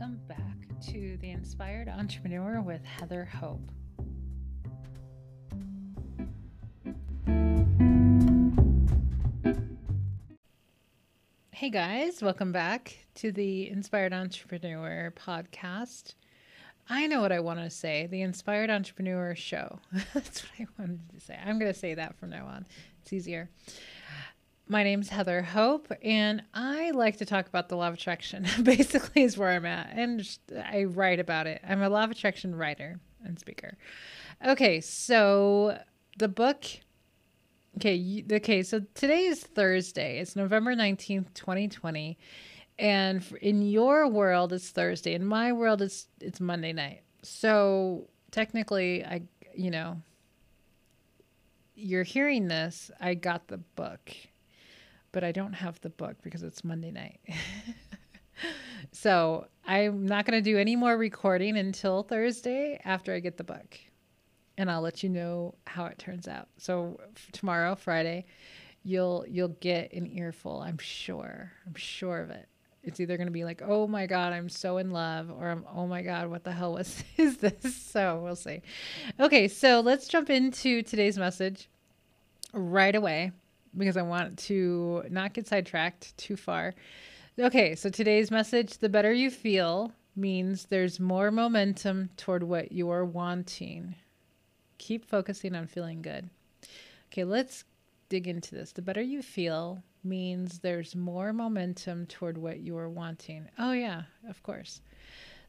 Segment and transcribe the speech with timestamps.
[0.00, 3.70] Welcome back to The Inspired Entrepreneur with Heather Hope.
[11.50, 16.14] Hey guys, welcome back to the Inspired Entrepreneur podcast.
[16.88, 19.80] I know what I want to say the Inspired Entrepreneur Show.
[20.14, 21.38] That's what I wanted to say.
[21.44, 22.66] I'm going to say that from now on,
[23.02, 23.50] it's easier.
[24.70, 28.46] My name's Heather Hope, and I like to talk about the law of attraction.
[28.62, 31.60] Basically, is where I'm at, and I write about it.
[31.68, 33.76] I'm a law of attraction writer and speaker.
[34.46, 35.76] Okay, so
[36.20, 36.66] the book.
[37.78, 38.62] Okay, okay.
[38.62, 40.20] So today is Thursday.
[40.20, 42.16] It's November nineteenth, twenty twenty,
[42.78, 45.14] and in your world it's Thursday.
[45.14, 47.02] In my world, it's it's Monday night.
[47.24, 50.00] So technically, I you know,
[51.74, 52.92] you're hearing this.
[53.00, 54.12] I got the book
[55.12, 57.20] but I don't have the book because it's Monday night.
[58.92, 63.44] so I'm not going to do any more recording until Thursday after I get the
[63.44, 63.78] book.
[64.58, 66.48] And I'll let you know how it turns out.
[66.58, 67.00] So
[67.32, 68.26] tomorrow, Friday,
[68.82, 70.60] you'll you'll get an earful.
[70.60, 71.52] I'm sure.
[71.66, 72.46] I'm sure of it.
[72.82, 75.64] It's either going to be like, "Oh my god, I'm so in love," or "I'm
[75.74, 78.60] "Oh my god, what the hell was is this?" So we'll see.
[79.18, 81.70] Okay, so let's jump into today's message
[82.52, 83.32] right away
[83.76, 86.74] because I want to not get sidetracked too far.
[87.38, 93.04] Okay, so today's message the better you feel means there's more momentum toward what you're
[93.04, 93.94] wanting.
[94.78, 96.28] Keep focusing on feeling good.
[97.10, 97.64] Okay, let's
[98.08, 98.72] dig into this.
[98.72, 103.48] The better you feel means there's more momentum toward what you're wanting.
[103.58, 104.80] Oh, yeah, of course.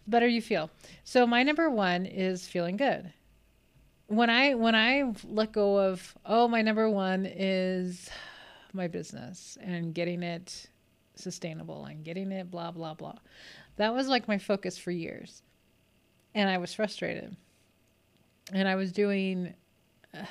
[0.06, 0.70] The better you feel.
[1.04, 3.12] So, my number one is feeling good
[4.12, 8.09] when I when I let go of oh my number one is
[8.73, 10.68] my business and getting it
[11.16, 13.16] sustainable and getting it blah blah blah.
[13.78, 15.42] That was like my focus for years.
[16.36, 17.36] And I was frustrated.
[18.53, 19.53] And I was doing
[20.13, 20.25] uh,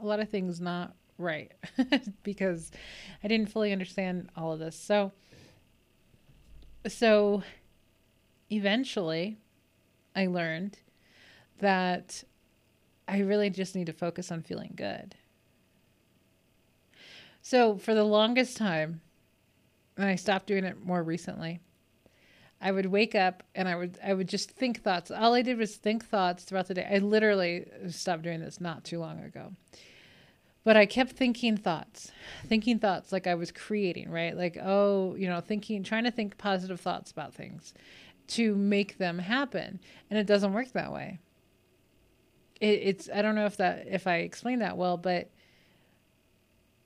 [0.00, 1.52] a lot of things not right
[2.24, 2.72] because
[3.22, 4.76] I didn't fully understand all of this.
[4.76, 5.12] So
[6.88, 7.44] so
[8.50, 9.38] eventually
[10.16, 10.78] I learned
[11.60, 12.24] that
[13.12, 15.16] I really just need to focus on feeling good.
[17.42, 19.02] So for the longest time,
[19.98, 21.60] and I stopped doing it more recently,
[22.58, 25.10] I would wake up and I would I would just think thoughts.
[25.10, 26.88] All I did was think thoughts throughout the day.
[26.90, 29.52] I literally stopped doing this not too long ago.
[30.64, 32.12] But I kept thinking thoughts,
[32.46, 34.34] thinking thoughts like I was creating, right?
[34.34, 37.74] Like, oh, you know, thinking, trying to think positive thoughts about things
[38.28, 39.80] to make them happen.
[40.08, 41.18] And it doesn't work that way
[42.62, 45.30] it, it's I don't know if that if I explained that well, but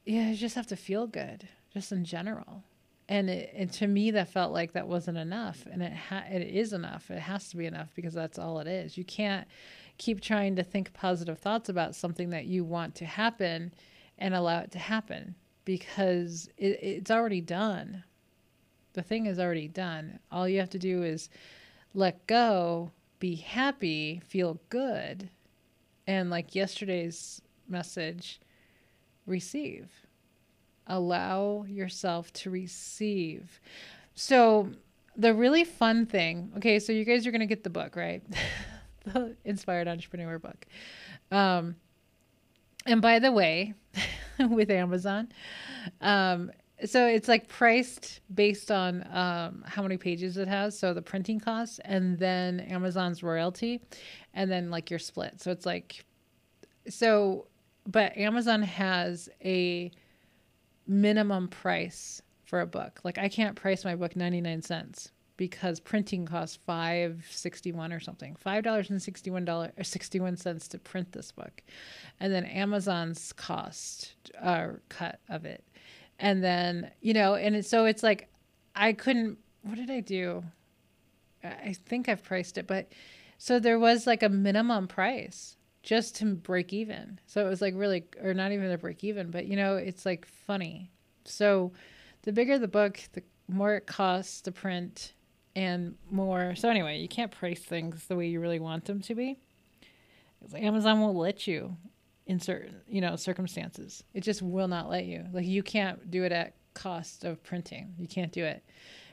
[0.07, 2.65] yeah, you just have to feel good, just in general.
[3.09, 6.43] And, it, and to me, that felt like that wasn't enough, and it ha- it
[6.43, 7.11] is enough.
[7.11, 8.97] It has to be enough because that's all it is.
[8.97, 9.47] You can't
[9.99, 13.73] keep trying to think positive thoughts about something that you want to happen,
[14.19, 18.03] and allow it to happen because it, it's already done.
[18.95, 20.21] The thing is already done.
[20.33, 21.29] All you have to do is
[21.95, 25.29] let go, be happy, feel good,
[26.07, 28.41] and like yesterday's message,
[29.27, 29.91] receive.
[30.87, 33.61] Allow yourself to receive.
[34.15, 34.71] So,
[35.17, 38.23] the really fun thing, okay, so you guys are going to get the book, right?
[39.05, 40.67] the Inspired Entrepreneur book.
[41.31, 41.77] Um,
[42.85, 43.75] and by the way,
[44.51, 45.29] with Amazon,
[46.01, 46.51] um,
[46.85, 51.41] so it's like priced based on um, how many pages it has so the printing
[51.41, 53.81] costs and then amazon's royalty
[54.35, 55.41] and then like your split.
[55.41, 56.05] So it's like
[56.89, 57.47] so
[57.87, 59.91] but amazon has a
[60.87, 63.01] minimum price for a book.
[63.05, 68.37] Like i can't price my book 99 cents because printing costs 561 or something.
[68.45, 71.63] $5.61 or 61 cents to print this book.
[72.21, 75.65] And then amazon's cost uh, cut of it
[76.19, 78.29] and then you know and so it's like
[78.75, 80.45] i couldn't what did i do?
[81.43, 82.93] I think i've priced it but
[83.39, 87.21] so there was like a minimum price just to break even.
[87.27, 90.05] So it was like really or not even a break even but you know it's
[90.05, 90.91] like funny.
[91.25, 91.73] So
[92.23, 95.13] the bigger the book the more it costs to print
[95.55, 96.55] and more.
[96.57, 99.39] So anyway you can't price things the way you really want them to be.
[100.55, 101.77] Amazon won't let you
[102.27, 104.03] in certain you know circumstances.
[104.15, 105.25] It just will not let you.
[105.33, 107.95] Like you can't do it at cost of printing.
[107.99, 108.63] You can't do it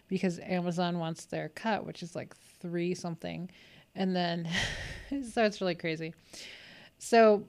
[0.09, 3.49] because amazon wants their cut which is like three something
[3.95, 4.47] and then
[5.31, 6.13] so it's really crazy.
[6.97, 7.45] So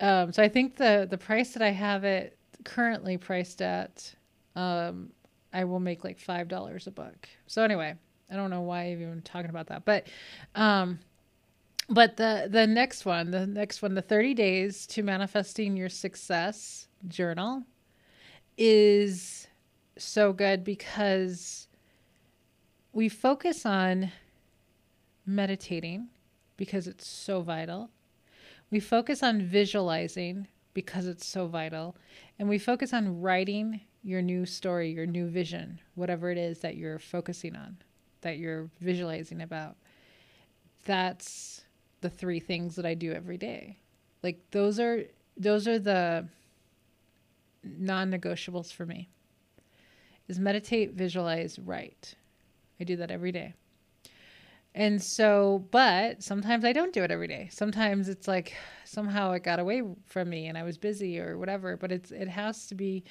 [0.00, 4.12] um so i think the the price that i have it currently priced at
[4.56, 5.10] um
[5.52, 7.28] i will make like five dollars a book.
[7.46, 7.94] So anyway
[8.30, 10.06] I don't know why I'm even talking about that, but
[10.54, 10.98] um,
[11.88, 16.88] but the the next one, the next one, the 30 days to manifesting your success
[17.08, 17.64] journal
[18.56, 19.46] is
[19.98, 21.68] so good because
[22.92, 24.12] we focus on
[25.26, 26.08] meditating
[26.56, 27.90] because it's so vital.
[28.70, 31.96] We focus on visualizing because it's so vital.
[32.38, 36.76] And we focus on writing your new story, your new vision, whatever it is that
[36.76, 37.78] you're focusing on,
[38.20, 39.76] that you're visualizing about.
[40.84, 41.63] That's
[42.04, 43.78] the three things that I do every day.
[44.22, 45.04] Like those are
[45.38, 46.28] those are the
[47.64, 49.08] non-negotiables for me.
[50.28, 52.14] Is meditate, visualize, write.
[52.78, 53.54] I do that every day.
[54.74, 57.48] And so, but sometimes I don't do it every day.
[57.50, 58.54] Sometimes it's like
[58.84, 62.28] somehow it got away from me and I was busy or whatever, but it's it
[62.28, 63.02] has to be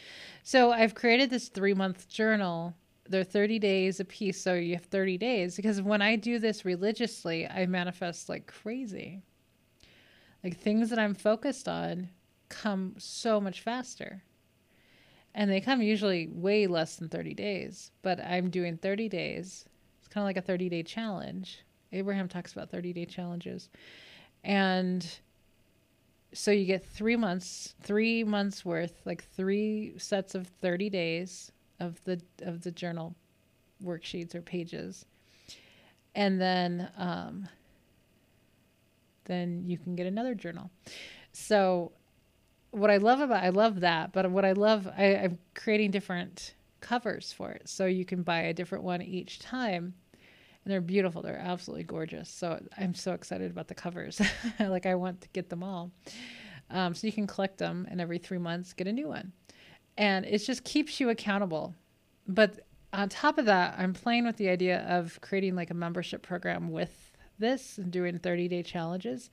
[0.43, 2.75] so I've created this 3-month journal.
[3.09, 6.63] They're 30 days a piece, so you have 30 days because when I do this
[6.63, 9.21] religiously, I manifest like crazy.
[10.43, 12.09] Like things that I'm focused on
[12.49, 14.23] come so much faster.
[15.35, 19.65] And they come usually way less than 30 days, but I'm doing 30 days
[19.99, 21.63] It's kind of like a 30 day challenge.
[21.91, 23.69] Abraham talks about 30 day challenges.
[24.43, 25.05] And
[26.33, 32.03] so you get three months, three months worth, like three sets of 30 days of
[32.03, 33.15] the of the journal
[33.83, 35.05] worksheets or pages.
[36.15, 37.47] And then um,
[39.25, 40.69] then you can get another journal.
[41.31, 41.91] So
[42.71, 46.53] what I love about I love that, but what I love I, I'm creating different
[46.81, 47.67] covers for it.
[47.67, 49.93] So you can buy a different one each time
[50.63, 51.21] and they're beautiful.
[51.21, 52.29] They're absolutely gorgeous.
[52.29, 54.21] So I'm so excited about the covers.
[54.59, 55.91] like I want to get them all.
[56.69, 59.31] Um, so you can collect them, and every three months get a new one,
[59.97, 61.73] and it just keeps you accountable.
[62.27, 62.61] But
[62.91, 66.71] on top of that, I'm playing with the idea of creating like a membership program
[66.71, 69.29] with this and doing 30 day challenges.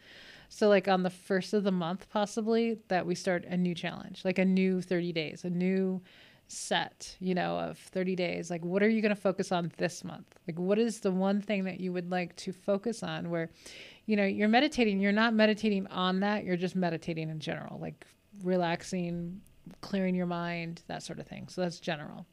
[0.49, 4.25] So, like on the first of the month, possibly that we start a new challenge,
[4.25, 6.03] like a new 30 days, a new
[6.49, 8.51] set, you know, of 30 days.
[8.51, 10.27] Like, what are you going to focus on this month?
[10.49, 13.51] Like, what is the one thing that you would like to focus on where,
[14.07, 18.05] you know, you're meditating, you're not meditating on that, you're just meditating in general, like
[18.43, 19.41] relaxing,
[19.81, 21.49] clearing your mind, that sort of thing.
[21.49, 22.27] So that's general.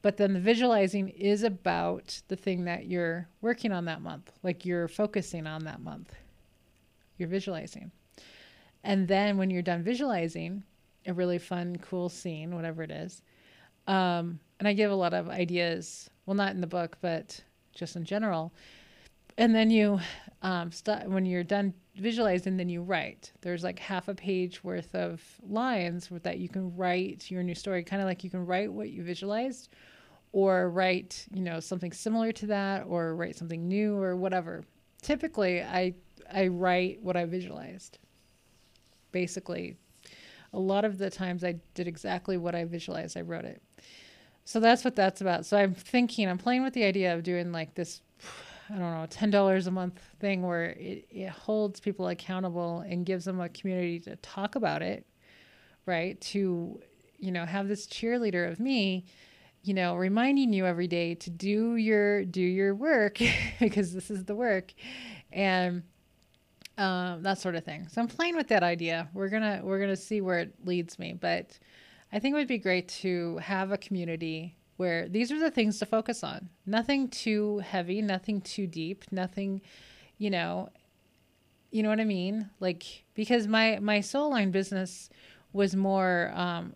[0.00, 4.64] But then the visualizing is about the thing that you're working on that month, like
[4.64, 6.14] you're focusing on that month.
[7.16, 7.90] You're visualizing.
[8.84, 10.62] And then when you're done visualizing,
[11.06, 13.22] a really fun, cool scene, whatever it is,
[13.88, 17.40] um, and I give a lot of ideas, well, not in the book, but
[17.74, 18.52] just in general.
[19.36, 20.00] And then you,
[20.42, 20.70] um,
[21.06, 23.32] when you're done visualizing, then you write.
[23.40, 27.82] There's like half a page worth of lines that you can write your new story,
[27.84, 29.68] kind of like you can write what you visualized
[30.32, 34.64] or write, you know, something similar to that or write something new or whatever.
[35.02, 35.94] Typically, I
[36.30, 37.98] I write what I visualized.
[39.12, 39.76] Basically,
[40.52, 43.16] a lot of the times I did exactly what I visualized.
[43.16, 43.62] I wrote it.
[44.44, 45.44] So that's what that's about.
[45.44, 48.00] So I'm thinking, I'm playing with the idea of doing like this,
[48.70, 53.24] I don't know, $10 a month thing where it, it holds people accountable and gives
[53.24, 55.06] them a community to talk about it,
[55.86, 56.20] right?
[56.20, 56.80] To,
[57.18, 59.06] you know, have this cheerleader of me,
[59.62, 63.18] you know, reminding you every day to do your, do your work
[63.60, 64.74] because this is the work.
[65.32, 65.82] And,
[66.78, 67.88] um, that sort of thing.
[67.88, 69.08] So I'm playing with that idea.
[69.12, 71.58] We're gonna we're gonna see where it leads me, but
[72.12, 75.78] I think it would be great to have a community where these are the things
[75.78, 76.48] to focus on.
[76.64, 79.60] Nothing too heavy, nothing too deep, nothing,
[80.16, 80.70] you know,
[81.70, 82.48] you know what I mean?
[82.60, 85.10] Like because my my soul line business
[85.52, 86.74] was more um,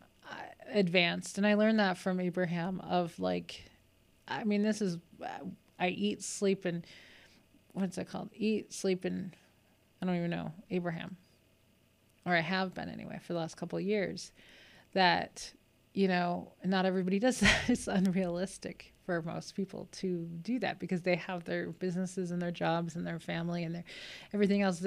[0.71, 2.81] advanced, and I learned that from Abraham.
[2.81, 3.65] Of like,
[4.29, 4.99] I mean, this is
[5.79, 6.87] I eat, sleep, and
[7.73, 8.31] what's it called?
[8.35, 9.35] Eat, sleep, and
[10.01, 11.17] I don't even know, Abraham,
[12.27, 14.33] or I have been anyway for the last couple of years,
[14.93, 15.53] that,
[15.93, 17.69] you know, not everybody does that.
[17.69, 22.51] It's unrealistic for most people to do that because they have their businesses and their
[22.51, 23.85] jobs and their family and their
[24.33, 24.85] everything else.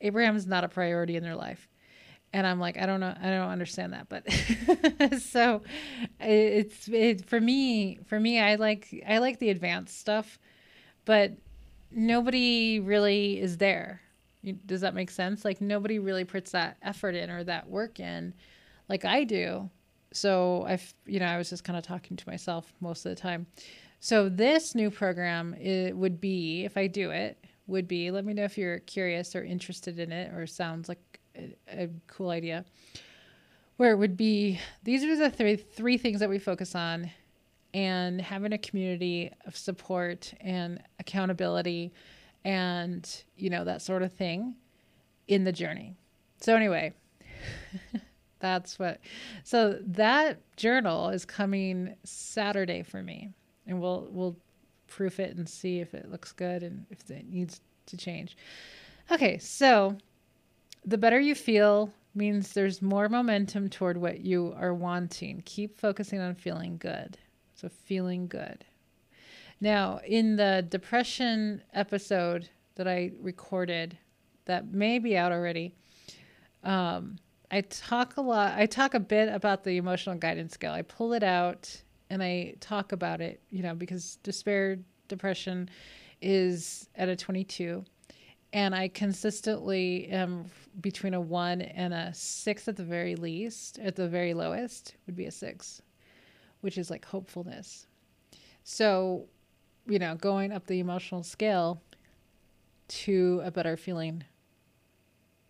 [0.00, 1.68] Abraham is not a priority in their life.
[2.32, 4.28] And I'm like, I don't know, I don't understand that, but
[5.20, 5.62] so
[6.18, 8.00] it's it for me.
[8.06, 10.40] For me, I like I like the advanced stuff,
[11.04, 11.32] but
[11.92, 14.00] nobody really is there
[14.66, 15.44] does that make sense?
[15.44, 18.34] Like nobody really puts that effort in or that work in
[18.88, 19.70] like I do.
[20.14, 23.20] So I've, you know, I was just kind of talking to myself most of the
[23.20, 23.46] time.
[24.00, 28.32] So this new program it would be, if I do it, would be, let me
[28.34, 32.64] know if you're curious or interested in it or sounds like a, a cool idea.
[33.76, 37.10] Where it would be, these are the three, three things that we focus on
[37.72, 41.92] and having a community of support and accountability
[42.44, 44.54] and, you know, that sort of thing
[45.26, 45.96] in the journey.
[46.40, 46.92] So, anyway,
[48.44, 49.00] that's what.
[49.42, 53.30] So, that journal is coming Saturday for me.
[53.66, 54.36] And we'll, we'll
[54.86, 58.36] proof it and see if it looks good and if it needs to change.
[59.10, 59.96] Okay, so
[60.84, 65.42] the better you feel means there's more momentum toward what you are wanting.
[65.46, 67.16] Keep focusing on feeling good.
[67.54, 68.66] So, feeling good.
[69.58, 73.96] Now, in the depression episode that I recorded,
[74.44, 75.74] that may be out already,
[76.62, 77.16] um,
[77.54, 80.72] I talk a lot, I talk a bit about the emotional guidance scale.
[80.72, 85.70] I pull it out and I talk about it, you know, because despair, depression
[86.20, 87.84] is at a 22
[88.52, 90.46] and I consistently am
[90.80, 93.78] between a one and a six at the very least.
[93.78, 95.80] At the very lowest would be a six,
[96.60, 97.86] which is like hopefulness.
[98.64, 99.26] So,
[99.86, 101.80] you know, going up the emotional scale
[102.88, 104.24] to a better feeling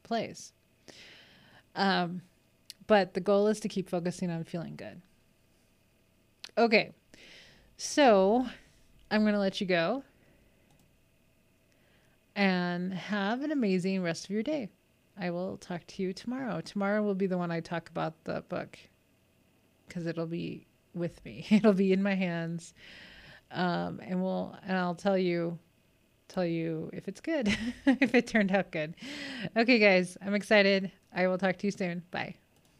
[0.02, 0.52] place.
[1.74, 2.22] Um,
[2.86, 5.00] but the goal is to keep focusing on feeling good.
[6.56, 6.92] Okay,
[7.76, 8.46] so
[9.10, 10.04] I'm going to let you go
[12.36, 14.68] and have an amazing rest of your day.
[15.18, 16.60] I will talk to you tomorrow.
[16.60, 18.78] Tomorrow will be the one I talk about the book
[19.86, 21.46] because it'll be with me.
[21.50, 22.74] It'll be in my hands,
[23.50, 25.58] um, and we'll and I'll tell you
[26.28, 27.48] tell you if it's good,
[27.86, 28.94] if it turned out good.
[29.56, 30.90] Okay, guys, I'm excited.
[31.12, 32.02] I will talk to you soon.
[32.10, 32.36] Bye.